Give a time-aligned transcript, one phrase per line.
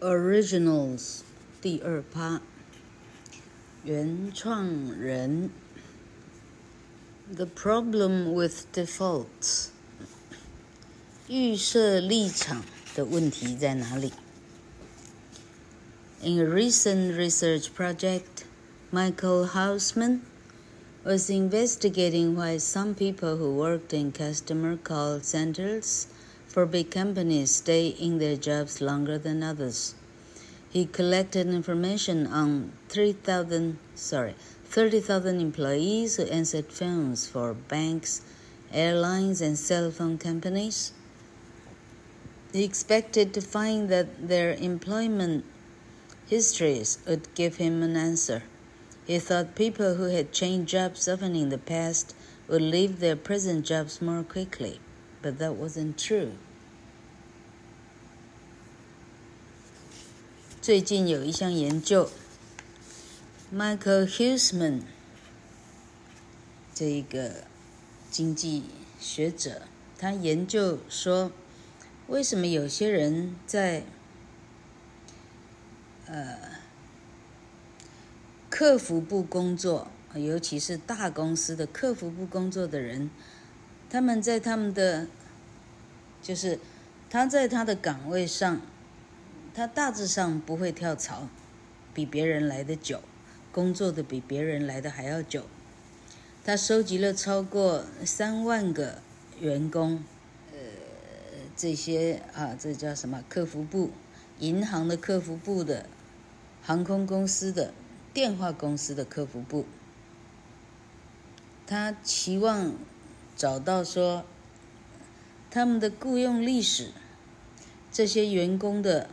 [0.00, 1.20] Originals
[1.60, 2.40] 第二趴，
[3.84, 5.50] 原创人。
[7.34, 9.68] The problem with defaults，
[11.28, 12.64] 预设立场
[12.94, 14.12] 的问题在哪里？
[16.22, 18.44] In a recent research project,
[18.92, 20.20] Michael Hausman
[21.04, 26.06] was investigating why some people who worked in customer call centers
[26.57, 29.93] for big companies stay in their jobs longer than others.
[30.71, 34.33] He collected information on 3,000, sorry,
[34.65, 38.21] 30,000 employees who answered phones for banks,
[38.73, 40.93] airlines, and cell phone companies.
[42.51, 45.45] He expected to find that their employment
[46.25, 48.41] histories would give him an answer.
[49.05, 52.15] He thought people who had changed jobs often in the past
[52.47, 54.79] would leave their present jobs more quickly,
[55.21, 56.31] but that wasn't true.
[60.67, 62.09] 最近有一项研究
[63.55, 64.81] ，Michael Husman
[66.75, 67.45] 这一个
[68.11, 68.65] 经济
[68.99, 69.61] 学者，
[69.97, 71.31] 他研究说，
[72.07, 73.83] 为什么有些人在
[76.07, 76.37] 呃。
[78.49, 83.09] 客服部工作，尤其是大公司的客服部工作的人，
[83.89, 85.07] 他们在他们的，
[86.21, 86.59] 就是
[87.09, 88.59] 他在他的岗位上，
[89.57, 91.27] 他大致上不会跳槽，
[91.91, 93.01] 比别人来得久，
[93.51, 95.47] 工作的比别人来得还要久。
[96.45, 99.01] 他收集了超过三万个
[99.39, 100.03] 员工，
[100.51, 100.59] 呃，
[101.55, 103.23] 这些啊，这叫什么？
[103.27, 103.89] 客服部、
[104.37, 105.87] 银行的客服部的，
[106.61, 107.73] 航空公司的。
[108.13, 109.65] 电话公司的客服部，
[111.65, 112.73] 他期望
[113.35, 114.23] 找到说
[115.49, 116.91] 他们的雇佣历史，
[117.91, 119.09] 这些员工的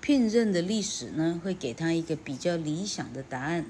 [0.00, 3.66] 聘任的历史呢，会给他一个比较理想的答案。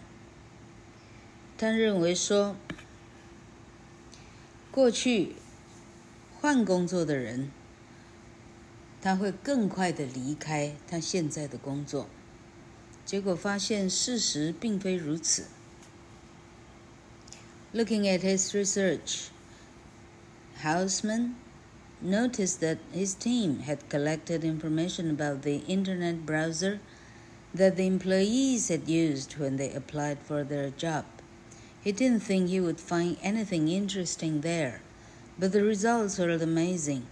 [1.58, 2.56] 他认为说，
[4.70, 5.34] 过去
[6.40, 7.50] 换工作的人，
[9.02, 12.08] 他会更快的离开他现在的工作。
[13.04, 15.46] 结果发现事实并非如此。
[17.74, 19.26] Looking at his research,
[20.62, 21.32] Hausman
[22.02, 26.80] noticed that his team had collected information about the internet browser
[27.52, 31.04] that the employees had used when they applied for their job.
[31.82, 34.82] He didn't think he would find anything interesting there,
[35.38, 37.06] but the results were amazing.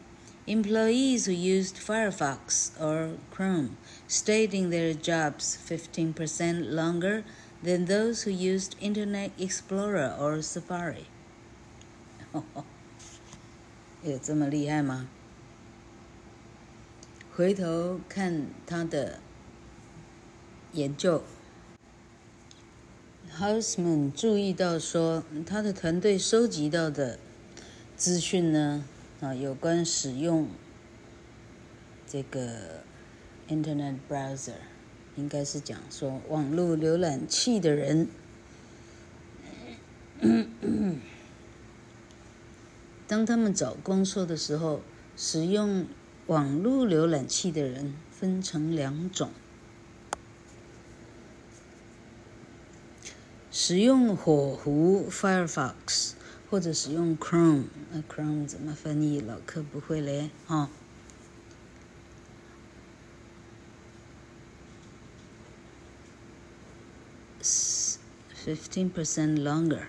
[0.47, 7.25] Employees who used Firefox or Chrome stayed in their jobs 15% longer
[7.63, 11.07] than those who used Internet Explorer or Safari.
[14.03, 15.09] 有这么厉害吗？
[17.35, 19.21] 回头看他的
[20.73, 21.23] 研究
[23.39, 27.19] ，Hausman 注意到说，他的团队收集到的
[27.97, 28.85] 资讯呢，
[29.21, 30.49] 啊，有关使用
[32.07, 32.79] 这个。
[33.51, 34.53] Internet browser
[35.17, 38.07] 应该是讲说网络浏览器的人，
[43.09, 44.83] 当他们找工作的时候，
[45.17, 45.87] 使用
[46.27, 49.31] 网络浏览器的人分成两种：
[53.51, 56.13] 使用火狐 Firefox
[56.51, 57.65] 或者使用 Chrome。
[57.91, 59.21] 那 Chrome 怎么翻译？
[59.21, 60.69] 老客不会嘞，哈。
[68.45, 69.85] Fifteen percent longer，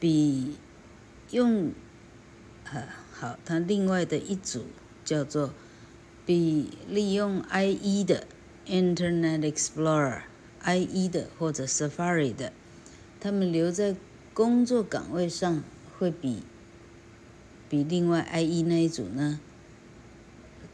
[0.00, 0.56] 比
[1.30, 1.72] 用，
[2.72, 4.64] 呃，好，它另外的一组
[5.04, 5.54] 叫做
[6.26, 8.26] 比利用 IE 的
[8.66, 12.52] Internet Explorer，IE 的或者 Safari 的，
[13.20, 13.94] 他们留在
[14.32, 15.62] 工作岗位上
[15.98, 16.42] 会比
[17.68, 19.38] 比另外 IE 那一组呢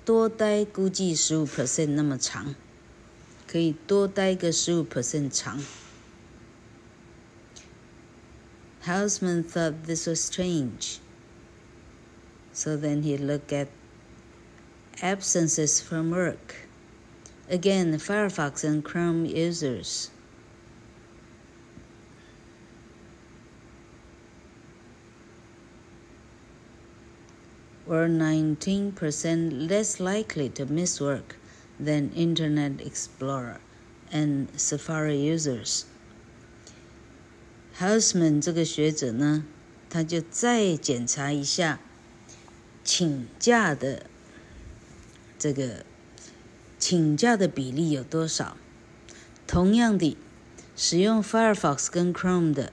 [0.05, 2.55] 多待估计十五 percent 那么长。
[3.49, 5.63] 可以多待个十五 percent 长。
[8.87, 11.01] Hausman thought this was strange,
[12.53, 13.69] so then he looked at
[15.03, 16.55] absences from work.
[17.51, 20.11] Again, Firefox and Chrome users.
[27.87, 31.37] were 19% less likely to miss work
[31.79, 33.61] than Internet Explorer
[34.11, 35.87] and Safari users.
[37.79, 39.45] Hausman 这个学者呢，
[39.91, 41.79] 他就再检查一下
[42.83, 44.07] 请假的
[45.39, 45.85] 这个
[46.79, 48.57] 请假的比例有多少？
[49.47, 50.17] 同样的，
[50.75, 52.73] 使用 Firefox 跟 Chrome 的，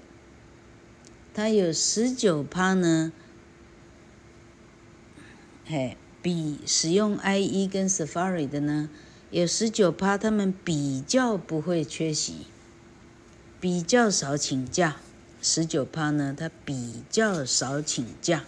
[1.34, 3.12] 它有十九趴呢，
[5.66, 8.90] 嘿，比使用 IE 跟 Safari 的呢，
[9.32, 12.48] 有十九趴，他们比较不会缺席，
[13.63, 14.97] 比较少请假。
[15.41, 18.45] 十九趴呢，他比较少请假。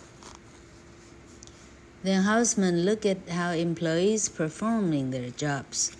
[2.02, 5.90] Then Hausman look at how employees performing their jobs.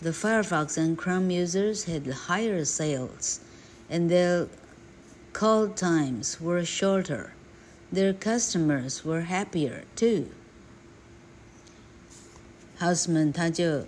[0.00, 3.40] The Firefox and Chrome users had higher sales,
[3.90, 4.46] and their
[5.32, 7.32] call times were shorter.
[7.92, 10.28] Their customers were happier too.
[12.78, 13.86] Hausman 他就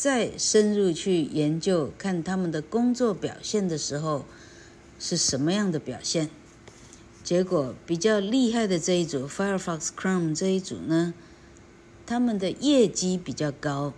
[0.00, 4.24] 再深入去研究，看他们的工作表现的时候
[4.98, 6.30] 是什么样的表现。
[7.22, 11.12] 结果比较厉害的这一组 Firefox Chrome 这一组呢，
[12.06, 13.92] 他们的业绩比较高。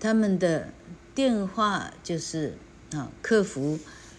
[0.00, 0.70] 他们的
[1.14, 2.58] 电话就是
[2.92, 3.78] 啊，客服，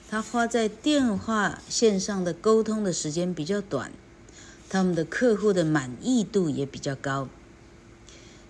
[0.10, 3.92] 他花在电话线上的沟通的时间比较短，
[4.70, 7.28] 他们的客户的满意度也比较高。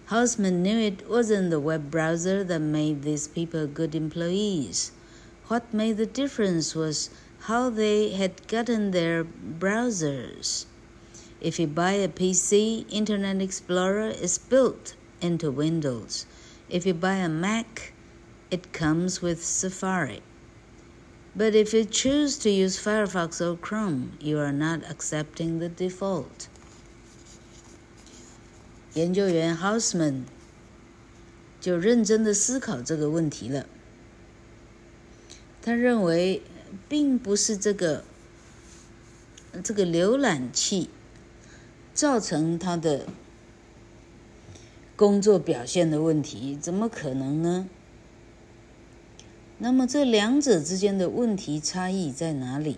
[0.10, 4.92] Hausman knew it wasn't the web browser that made these people good employees.
[5.48, 7.10] What made the difference was
[7.50, 10.68] how they had gotten their browsers.
[11.42, 16.28] If you buy a PC, Internet Explorer is built into Windows.
[16.70, 17.94] If you buy a Mac,
[18.52, 20.22] it comes with Safari.
[21.36, 26.48] But if you choose to use Firefox or Chrome, you are not accepting the default.
[28.96, 30.24] 研究员 Hausman
[31.62, 33.68] 就认真的思考这个问题了。
[35.62, 36.42] 他认为，
[36.90, 38.04] 并不是这个
[39.64, 40.90] 这个浏览器
[41.94, 43.06] 造成他的。
[44.98, 47.68] 工作表现的问题，怎么可能呢？
[49.58, 52.78] 那么这两者之间的问题差异在哪里？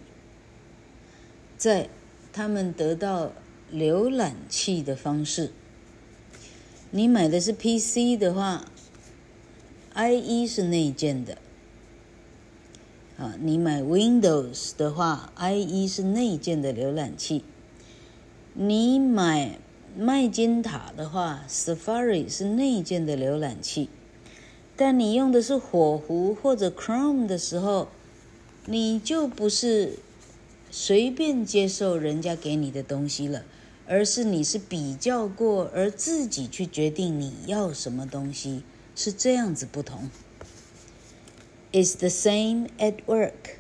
[1.60, 1.90] 在
[2.34, 3.34] 他们得到
[3.72, 5.52] 浏览器的方式。
[6.92, 8.66] 你买的是 PC 的话
[9.96, 11.38] ，IE 是内建的。
[13.18, 17.44] 啊，你买 Windows 的话，IE 是内建的浏览器。
[18.54, 19.60] 你买。
[20.00, 23.90] 麦金塔的话，Safari 是内建的浏览器，
[24.76, 27.88] 但你用的是火狐或者 Chrome 的时候，
[28.68, 29.98] 你就不是
[30.70, 33.44] 随便接受人家给你的东西了，
[33.87, 38.63] 而是你是比较过而自己去决定你要什么东西，
[38.95, 40.11] 是这样子不同。
[41.73, 43.59] It's the same at work.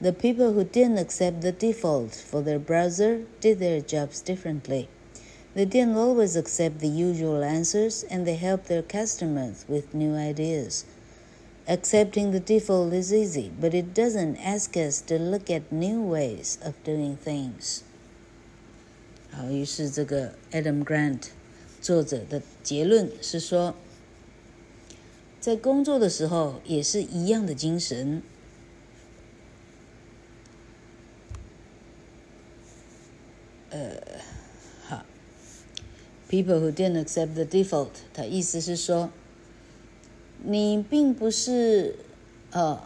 [0.00, 4.88] The people who didn't accept the default for their browser did their jobs differently.
[5.54, 10.84] They didn't always accept the usual answers, and they helped their customers with new ideas.
[11.68, 16.58] Accepting the default is easy, but it doesn't ask us to look at new ways
[16.60, 17.84] of doing things.
[19.31, 21.27] 好，于是这个 Adam Grant
[21.81, 23.75] 作者的结论是说，
[25.39, 28.21] 在工作的时候也是一样的精神。
[33.69, 33.97] 呃。
[34.87, 35.05] 好
[36.27, 39.11] People who didn't accept the default，他意思是说，
[40.43, 41.95] 你并不是，
[42.51, 42.83] 呃，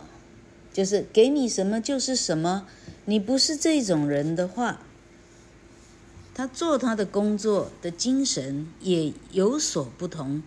[0.72, 2.68] 就是给你什么就是什么，
[3.06, 4.86] 你不是这种人的话，
[6.34, 10.42] 他做他的工作的精神也有所不同。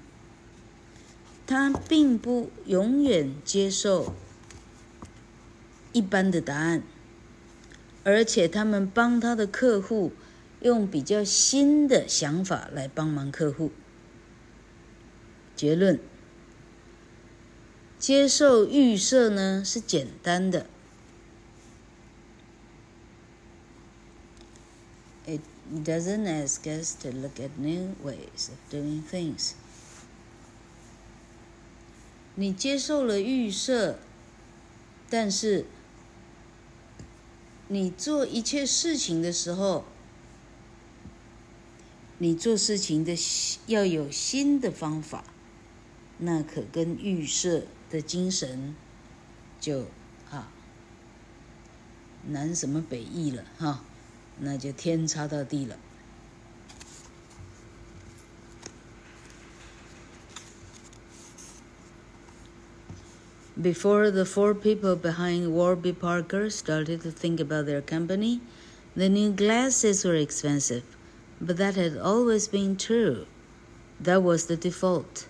[1.47, 4.15] 他并不永远接受
[5.93, 6.83] 一般的答案，
[8.05, 10.13] 而且他们帮他的客户。
[10.63, 13.71] 用比较新的想法来帮忙客户。
[15.55, 16.01] 结论：
[17.99, 20.67] 接受预设呢是简单的。
[25.27, 25.43] It
[25.73, 29.53] doesn't ask us to look at new ways of doing things。
[32.35, 33.99] 你接受了预设，
[35.09, 35.67] 但是
[37.69, 39.85] 你做一切事情的时候。
[42.19, 43.15] 你做事情的
[43.67, 45.23] 要有新的方法，
[46.17, 48.75] 那可跟预设的精神
[49.61, 49.85] 就
[50.31, 50.51] 啊
[52.29, 53.85] 南什么北异了哈，
[54.40, 55.78] 那就天差到地了。
[63.62, 68.42] Before the four people behind Warby Parker started to think about their company,
[68.96, 70.84] the new glasses were expensive.
[71.40, 73.26] But that had always been true.
[74.00, 75.28] That was the default.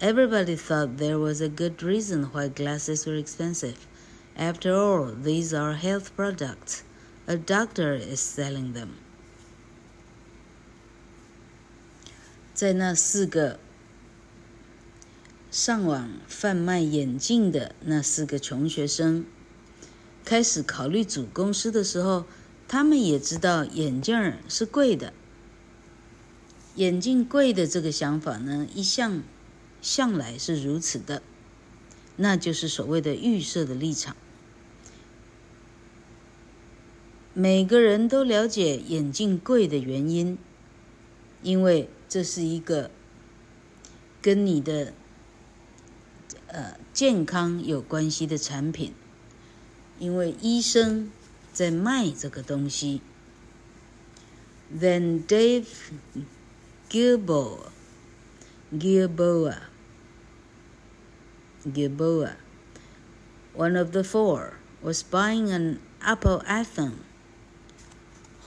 [0.00, 3.86] Everybody thought there was a good reason why glasses were expensive.
[4.36, 6.84] After all, these are health products.
[7.29, 8.87] A doctor is selling them.
[12.53, 13.59] 在那四个
[15.51, 19.25] 上网贩卖眼镜的那四个穷学生
[20.23, 22.25] 开始考虑组公司的时候，
[22.65, 25.11] 他们也知道眼镜是贵的。
[26.75, 29.21] 眼镜贵的这个想法呢，一向
[29.81, 31.21] 向来是如此的，
[32.15, 34.15] 那就是所谓的预设的立场。
[37.39, 40.39] 每个人都了解眼镜贵的原因，
[41.43, 42.89] 因为这是一个
[44.19, 44.91] 跟你的
[46.47, 48.91] 呃健康有关系的产品，
[49.99, 51.11] 因为医生
[51.53, 53.03] 在卖这个东西。
[54.75, 55.67] Then Dave
[56.89, 57.69] Gilboa,
[58.73, 59.57] Gilboa,
[61.63, 62.31] Gilboa,
[63.55, 67.05] one of the four, was buying an Apple iPhone.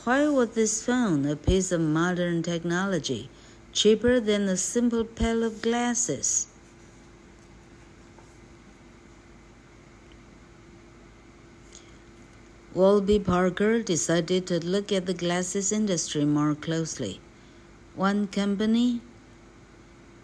[0.04, 3.28] Why was this phone, a piece of modern technology,
[3.74, 6.46] cheaper than a simple pair of glasses?
[12.72, 17.20] Warby Parker decided to look at the glasses industry more closely.
[17.94, 19.02] One company,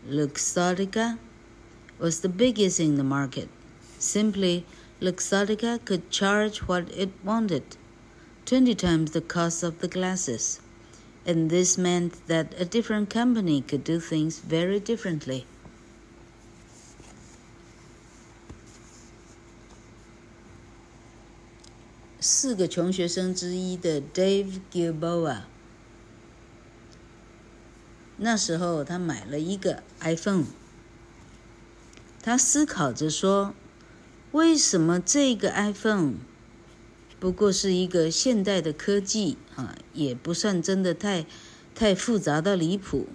[0.08, 1.18] Luxottica,
[1.98, 3.50] was the biggest in the market.
[3.98, 4.64] Simply,
[5.02, 7.76] Luxottica could charge what it wanted,
[8.45, 10.59] 20 times the cost of the glasses.
[11.25, 15.45] And this meant that a different company could do things very differently.
[22.19, 25.43] 四个穷学生之一的 Dave Gilboa。
[28.17, 30.45] 那时候他买了一个 iPhone，
[32.21, 36.17] 他思考着说：“为什么这个 iPhone
[37.18, 41.26] 不过是一个现代的科技啊，也不算真的太
[41.74, 43.06] 太复杂到离谱，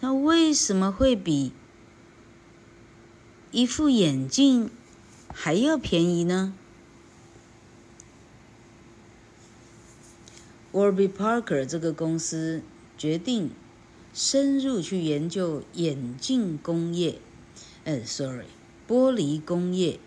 [0.00, 1.52] 它为什么会比
[3.50, 4.70] 一副眼镜
[5.32, 6.54] 还要便宜呢
[10.72, 12.62] ？”Warby Parker 这个公司
[12.98, 13.50] 决定。
[14.12, 17.20] 深入去研究眼镜工业，
[17.84, 18.46] 呃，sorry，
[18.88, 20.00] 玻璃工业，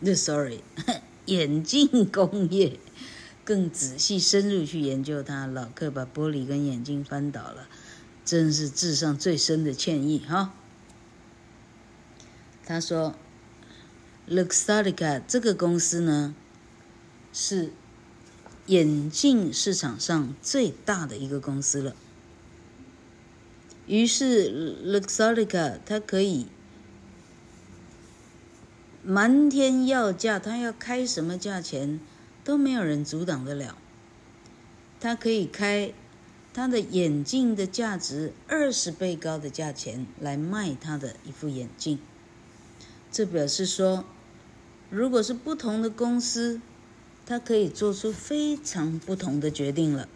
[0.00, 0.62] 那 sorry，
[1.26, 2.78] 眼镜工业，
[3.44, 5.46] 更仔细深入去研究它。
[5.46, 7.68] 老客把玻璃跟眼镜翻倒了，
[8.24, 10.54] 真是致上最深的歉意哈。
[12.64, 13.14] 他说
[14.28, 16.34] ，Luxottica 这个公司呢，
[17.32, 17.70] 是
[18.66, 21.94] 眼镜市场上最大的一个公司了。
[23.86, 24.50] 于是
[24.84, 26.48] ，Luxottica 它可以
[29.08, 32.00] 瞒天要价，他要开什么价钱
[32.42, 33.78] 都没有人阻挡得了。
[34.98, 35.92] 他可以开
[36.52, 42.00] 他的眼镜的价值二十倍高的价钱来卖他的一副眼镜。
[43.12, 44.04] 这表示说，
[44.90, 46.60] 如果是不同的公司，
[47.24, 50.08] 它可以做出非常不同的决定了。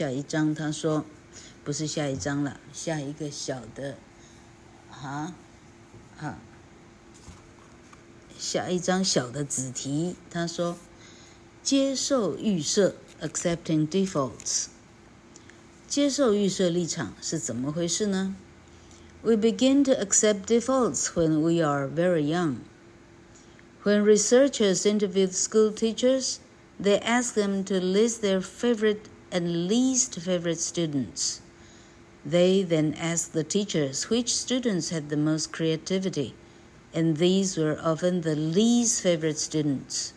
[0.00, 1.04] 下一章他说，
[1.62, 3.98] 不是下一章了，下一个小的，
[4.90, 5.34] 啊，
[6.18, 6.38] 啊，
[8.38, 10.78] 下一章小的子题，他说，
[11.62, 14.68] 接受预设，accepting defaults，
[15.86, 18.34] 接受预设立场是怎么回事呢
[19.20, 22.60] ？We begin to accept defaults when we are very young.
[23.84, 26.36] When researchers interview school teachers.
[26.82, 31.41] They ask them to list their favorite and least favorite students.
[32.25, 36.33] They then ask the teachers which students had the most creativity,
[36.93, 40.13] and these were often the least favorite students.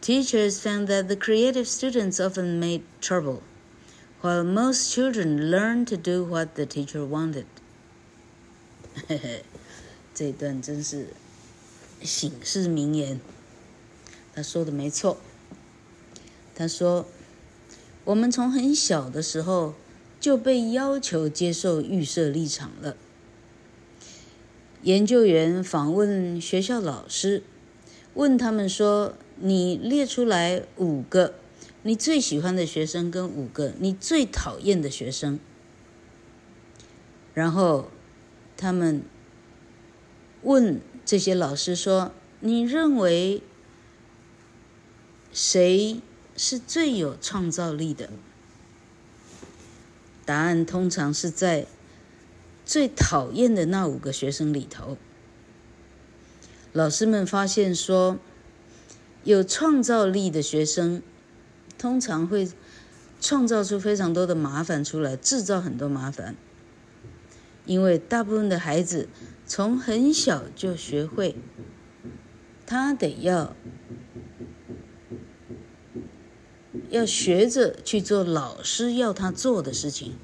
[0.00, 3.42] Teachers found that the creative students often made trouble,
[4.20, 7.46] while most children learned to do what the teacher wanted.
[10.14, 11.08] 这段真是
[12.02, 13.20] 醒世名言，
[14.34, 15.18] 他说的没错。
[16.54, 17.06] 他说：“
[18.05, 19.75] 我们从很小的时候
[20.19, 22.95] 就被要求接受预设立场了。”
[24.83, 27.43] 研究员访问学校老师，
[28.15, 31.35] 问他们说：“你列出来五个
[31.83, 35.39] 你最喜欢的学生跟五个你最讨厌的学生。”
[37.33, 37.89] 然后
[38.57, 39.03] 他们
[40.41, 43.41] 问这些老师说：“你认为？”
[45.33, 46.01] 谁
[46.35, 48.09] 是最有创造力的？
[50.25, 51.65] 答案通常是在
[52.65, 54.97] 最讨厌的那五个学生里头。
[56.73, 58.17] 老师们发现说，
[59.23, 61.01] 有创造力的学生
[61.77, 62.49] 通常会
[63.19, 66.35] 创造出非常多的麻烦出来，制造很多麻烦。
[67.65, 69.07] 因为大部分的孩子
[69.45, 71.35] 从很小就学会，
[72.65, 73.55] 他得要
[76.90, 80.16] 要学着去做老师要他做的事情。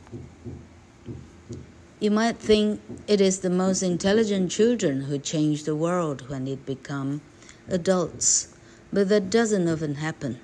[1.99, 6.57] You might think it is the most intelligent children who change the world when they
[6.57, 7.21] become
[7.69, 8.49] adults,
[8.93, 10.39] but that doesn't often happen.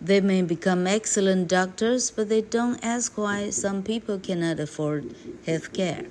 [0.00, 5.14] They may become excellent doctors, but they don't ask why some people cannot afford
[5.44, 6.04] health care.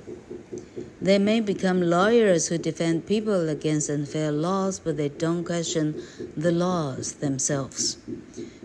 [1.02, 6.02] They may become lawyers who defend people against unfair laws, but they don't question
[6.36, 7.98] the laws themselves.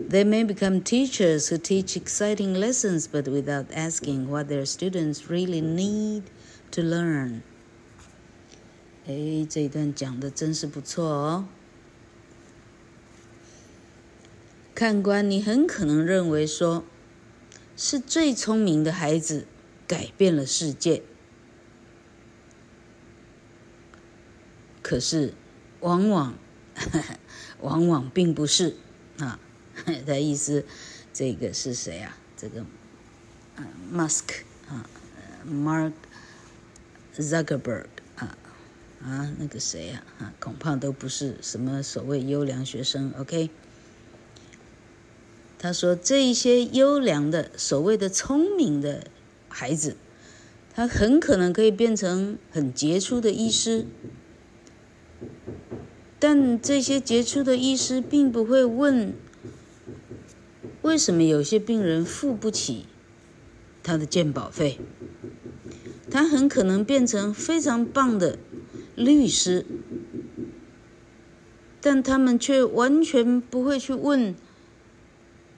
[0.05, 5.61] They may become teachers who teach exciting lessons, but without asking what their students really
[5.61, 6.23] need
[6.71, 7.41] to learn.
[9.07, 11.47] 哎，这一段讲的真是不错哦。
[14.73, 16.83] 看官，你很可能认为说，
[17.77, 19.45] 是最聪明的孩子
[19.87, 21.03] 改变了世界。
[24.81, 25.33] 可是，
[25.79, 26.33] 往往，
[27.61, 28.75] 往往并不是
[30.06, 30.64] 他意思，
[31.12, 32.16] 这个是谁啊？
[32.36, 32.60] 这个，
[33.56, 34.88] 啊，Musk 啊
[35.46, 35.92] ，Mark
[37.16, 38.36] Zuckerberg 啊，
[39.02, 40.04] 啊，那个谁啊？
[40.18, 43.12] 啊，恐怕都不是什么所谓优良学生。
[43.18, 43.50] OK。
[45.58, 49.06] 他说：“这一些优良的、所谓的聪明的
[49.48, 49.96] 孩子，
[50.74, 53.86] 他很可能可以变成很杰出的医师，
[56.18, 59.14] 但这些杰出的医师并不会问，
[60.86, 62.86] 为什么有些病人付不起
[63.82, 64.78] 他的鉴保费。
[66.08, 68.38] 他很可能变成非常棒的
[68.94, 69.66] 律师，
[71.80, 74.36] 但他们却完全不会去问。”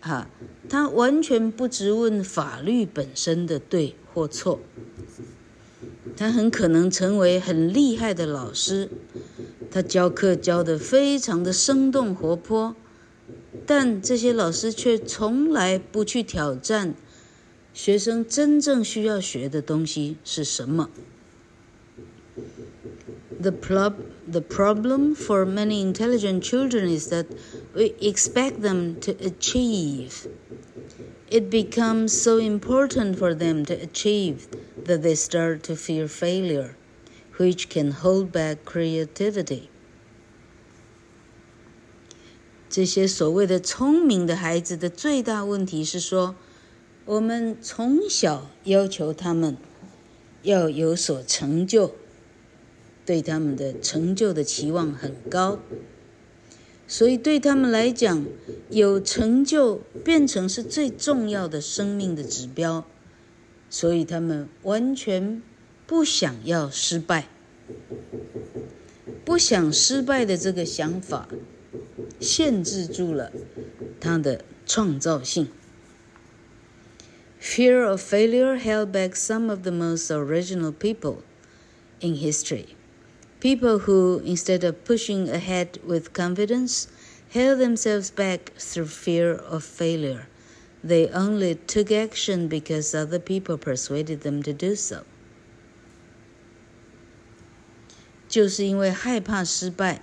[0.00, 0.30] 哈，
[0.66, 4.60] 他完全不质问法律本身的对或错。
[6.16, 8.88] 他很可能成为很厉害的老师，
[9.70, 12.74] 他教课教得非常的生动活泼，
[13.67, 16.95] 但这些老师却从来不去挑战
[17.73, 20.89] 学生真正需要学的东西是什么。
[23.39, 27.25] The prob the problem for many intelligent children is that
[27.75, 30.27] we expect them to achieve.
[31.29, 34.47] It becomes so important for them to achieve
[34.85, 36.75] that they start to fear failure,
[37.37, 39.69] which can hold back creativity.
[42.68, 46.34] 这些所谓的聪明的孩子的最大问题是说，
[47.04, 49.56] 我们从小要求他们
[50.42, 51.94] 要有所成就。
[53.06, 55.60] 对他们的成就的期望很高，
[56.86, 58.26] 所以对他们来讲，
[58.68, 62.84] 有成就变成是最重要的生命的指标，
[63.70, 65.40] 所以他们完全
[65.86, 67.28] 不想要失败，
[69.24, 71.30] 不想失败的这个想法，
[72.19, 73.31] 限制住了
[73.99, 75.47] 他的创造性。
[77.39, 81.23] Fear of failure held back some of the most original people
[81.99, 82.75] in history.
[83.41, 86.87] People who, instead of pushing ahead with confidence,
[87.33, 90.27] held themselves back through fear of failure.
[90.81, 95.03] They only took action because other people persuaded them to do so.
[98.29, 100.01] 就是因为害怕失败，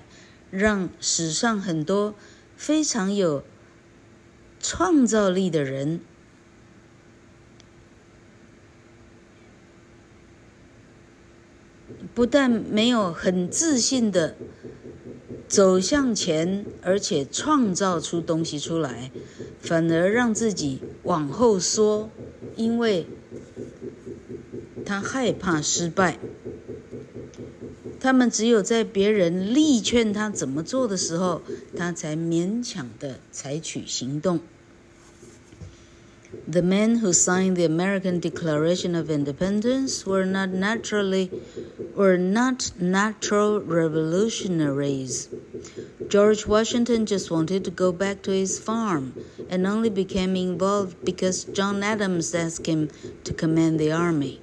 [0.52, 2.16] 让史上很多
[2.56, 3.44] 非常有
[4.60, 6.00] 创造力的人。
[12.14, 14.36] 不但没有很自信的
[15.50, 19.12] 走向前，而且创造出东西出来，
[19.60, 22.10] 反而让自己往后缩，
[22.56, 23.06] 因为
[24.86, 26.18] 他害怕失败。
[28.05, 31.43] 他们只有在别人力劝他怎么做的时候，
[31.77, 34.41] 他才勉强的采取行动。
[36.49, 41.29] The men who signed the American Declaration of Independence were not naturally
[41.97, 45.29] were not natural revolutionaries.
[46.09, 49.13] George Washington just wanted to go back to his farm
[49.49, 52.91] and only became involved because John Adams asked him
[53.25, 54.41] to command the army.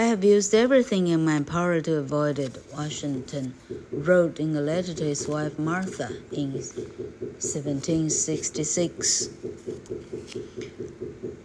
[0.00, 3.52] I have used everything in my power to avoid it, Washington
[3.92, 6.54] wrote in a letter to his wife Martha in
[7.38, 9.28] 1766.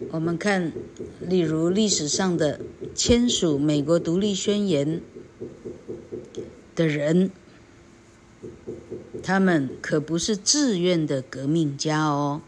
[0.09, 0.71] 我们看，
[1.19, 2.61] 例如历史上的
[2.95, 5.01] 签署美国独立宣言
[6.73, 7.31] 的人，
[9.21, 12.41] 他们可不是自愿的革命家哦。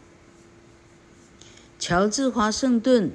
[1.78, 3.12] 乔治华盛顿。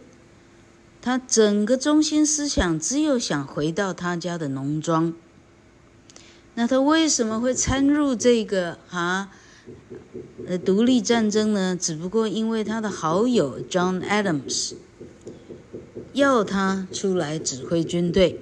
[1.04, 5.14] 他整个中心思想只有想回到他家的农庄。
[6.56, 9.30] 那他为什么会参入这个啊
[10.48, 11.76] 呃独立战争呢？
[11.76, 14.76] 只不过因为他的好友 John Adams
[16.14, 18.40] 要他出来指挥军队。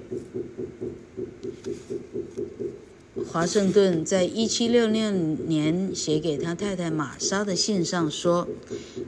[3.26, 8.46] 华盛顿在一七六六年写给他太太玛莎的信上说：“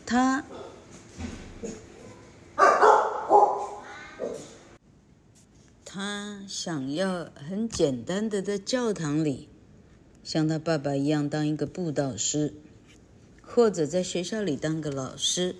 [0.05, 0.45] 他
[5.83, 9.49] 他想要很简单的在教堂里，
[10.23, 12.53] 像他爸爸一样当一个布道师，
[13.41, 15.55] 或者在学校里当个老师。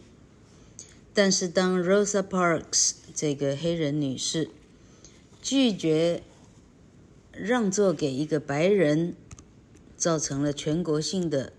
[1.15, 4.51] 但是当 Rosa Parks 这个黑人女士
[5.41, 6.21] 拒绝
[7.31, 9.15] 让座给一个白人，
[10.05, 11.51] 造成了全国性的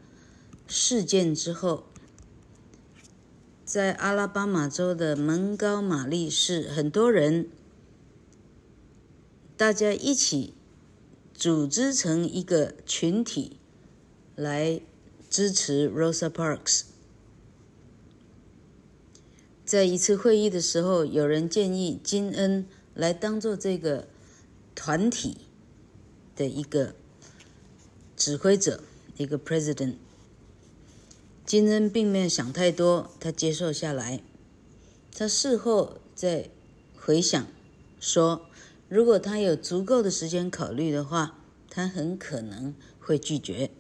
[0.69, 1.87] 事件之后，
[3.65, 7.49] 在阿拉巴马州的蒙高马利市，很多人
[9.57, 10.55] 大家一起
[11.35, 13.57] 组织成一个群体
[14.37, 14.81] 来
[15.29, 16.83] 支持 Rosa Parks。
[19.65, 24.07] 在一次会议的时候，有人建议金恩来当做这个
[24.77, 25.39] 团体
[26.37, 26.95] 的一个。
[28.16, 28.84] 指挥者，
[29.18, 29.96] 一个 president，
[31.46, 34.22] 金恩并没有想太多，他接受下来。
[35.14, 36.50] 他事后再
[36.96, 37.48] 回想
[38.00, 38.48] 说，
[38.88, 41.38] 如果他有足够的时间考虑的话，
[41.70, 43.72] 他很可能会拒绝。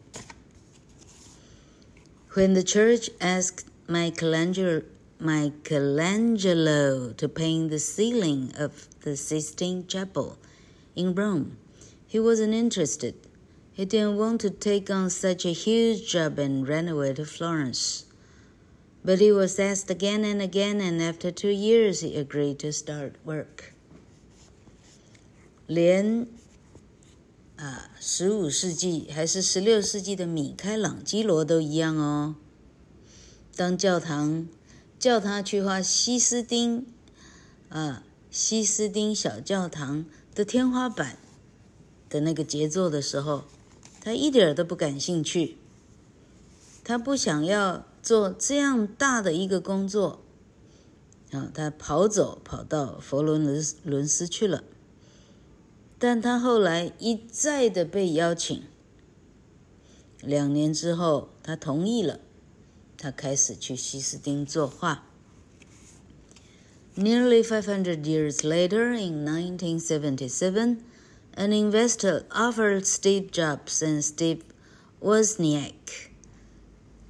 [2.33, 4.83] When the church asked Michelangelo,
[5.19, 8.71] Michelangelo to paint the ceiling of
[9.03, 10.37] the Sistine Chapel
[10.95, 11.57] in Rome,
[12.07, 13.13] he wasn't interested.
[13.76, 18.04] He didn't want to take on such a huge job and ran away to Florence.
[19.04, 23.16] But he was asked again and again, and after two years, he agreed to start
[23.22, 23.74] work.
[25.66, 26.26] 连
[27.56, 32.36] 啊，十五世纪还是十六世纪的米开朗基罗都一样哦。
[33.54, 34.48] 当教堂
[34.98, 36.86] 叫他去画西斯丁
[37.68, 41.18] 啊，西斯丁小教堂的天花板
[42.08, 43.44] 的那个杰作的时候。
[44.06, 45.56] 他一点都不感兴趣，
[46.84, 50.20] 他不想要做这样大的一个工作，
[51.32, 54.62] 啊，他跑走跑到佛罗伦伦斯去了。
[55.98, 58.62] 但他后来一再的被邀请，
[60.20, 62.20] 两年之后他同意了，
[62.96, 65.04] 他开始去西斯丁作画。
[66.96, 70.76] Nearly five hundred years later, in nineteen seventy-seven.
[71.38, 74.42] An investor offered Steve Jobs and Steve
[75.02, 76.08] Wozniak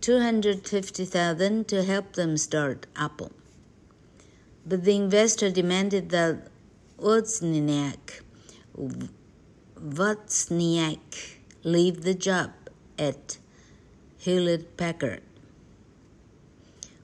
[0.00, 3.30] two hundred fifty thousand to help them start Apple.
[4.66, 6.48] But the investor demanded that
[6.98, 8.22] Wozniak,
[9.78, 12.50] Wozniak leave the job
[12.98, 13.38] at
[14.18, 15.22] Hewlett Packard.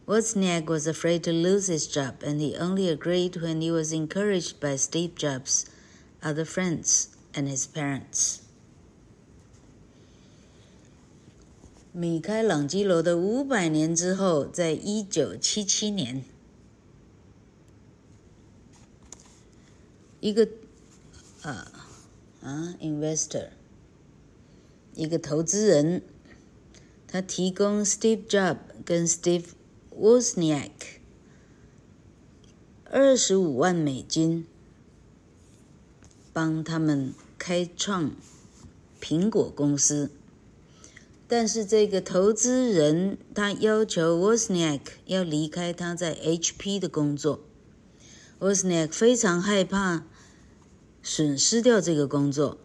[0.08, 4.58] Wozniak was afraid to lose his job, and he only agreed when he was encouraged
[4.58, 5.66] by Steve Jobs'
[6.20, 8.37] other friends and his parents。
[11.91, 16.23] 米开朗基罗的五百年之后，在一九七七年，
[20.19, 20.47] 一个
[21.41, 21.71] 啊
[22.41, 23.49] 啊，investor，
[24.93, 26.03] 一个投资人，
[27.07, 29.45] 他提供 Steve Jobs 跟 Steve
[29.97, 30.69] Wozniak
[32.85, 34.45] 二十五万美金，
[36.31, 38.12] 帮他们 开创
[39.00, 40.12] 苹果公司。
[41.26, 47.40] 但是这个投资人他要求 Wozniak 要离开他在 HP 的工作
[48.38, 50.04] ，Wozniak 非常害怕
[51.02, 52.58] 损失掉这个工作。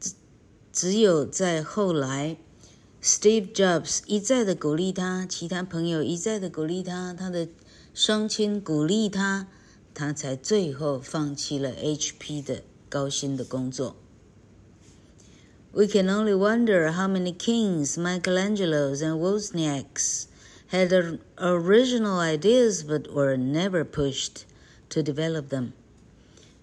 [0.00, 0.12] 只
[0.72, 2.36] 只有在后来
[3.00, 7.46] ，Steve Jobs 一再的鼓励他，其他朋友一再的鼓励他，他的
[7.94, 9.46] 双亲鼓励他，
[9.94, 13.95] 他才最后放弃了 HP 的高薪的工作。
[15.73, 20.27] We can only wonder how many kings, Michelangelos and Wozniaks
[20.67, 24.45] had original ideas but were never pushed
[24.89, 25.73] to develop them.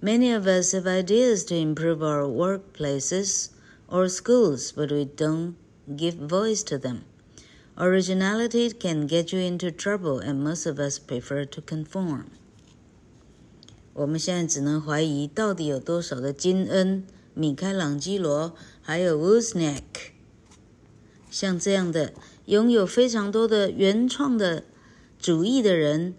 [0.00, 3.50] Many of us have ideas to improve our workplaces
[3.86, 5.56] or schools, but we don't
[5.94, 7.04] give voice to them.
[7.78, 12.30] Originality can get you into trouble, and most of us prefer to conform.
[13.97, 18.53] 我们现在只能怀疑，到底有多少的金恩、米开朗基罗。
[18.79, 19.81] 还有 Wozniak，
[21.31, 22.13] 像这样的
[22.45, 24.65] 拥有非常多的原创的
[25.19, 26.13] 主意的人，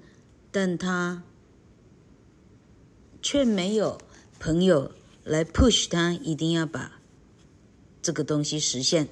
[0.51, 1.23] 但他
[3.23, 4.01] 却没有
[4.41, 4.91] 朋友
[5.23, 7.01] 来 push 他，一定要把
[8.03, 9.09] 这个东西实现。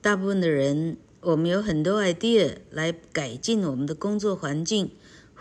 [0.00, 4.90] 大部分的人，我们有很多 idea 来改进我们的工作环境，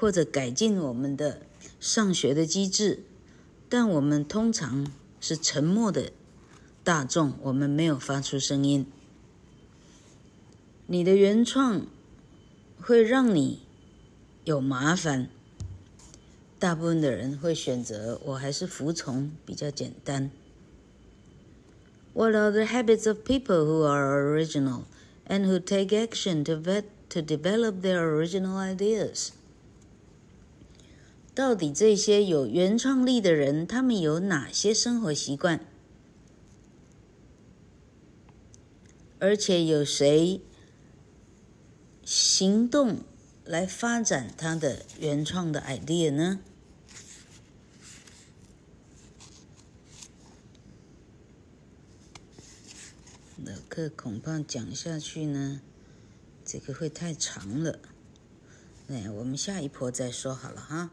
[0.03, 1.43] 或者改进我们的
[1.79, 3.03] 上学的机制，
[3.69, 4.91] 但我们通常。
[5.21, 6.11] 是沉默的
[6.83, 8.85] 大众，我们没有发出声音。
[10.85, 11.87] 你的原创
[12.81, 13.61] 会让你
[14.43, 15.29] 有麻烦，
[16.59, 20.29] 大部分的人会选择我还是服从比较简单。
[22.11, 24.81] What are the habits of people who are original
[25.25, 29.29] and who take action to vet to develop their original ideas?
[31.35, 35.65] 到底这些有原创力的人，他们有哪些生活习惯？
[39.19, 40.41] 而且有谁
[42.03, 42.99] 行动
[43.45, 46.41] 来发展他的原创的 idea 呢？
[53.43, 55.61] 老客恐怕讲下去呢，
[56.45, 57.79] 这个会太长了。
[58.89, 60.91] 哎，我们下一波再说好了哈。